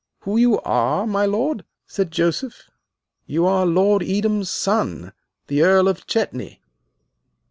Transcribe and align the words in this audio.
"Who 0.21 0.35
you 0.37 0.59
are, 0.61 1.05
my 1.05 1.27
lord?" 1.27 1.63
said 1.85 2.09
Joseph. 2.09 2.71
"You 3.27 3.45
are 3.45 3.67
Lord 3.67 4.01
Edam's 4.01 4.49
son, 4.49 5.13
the 5.45 5.61
Earl 5.61 5.87
of 5.87 6.07
Chetney." 6.07 6.59